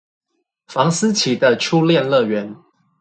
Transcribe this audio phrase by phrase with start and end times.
[0.65, 2.57] 房思琪的初戀樂園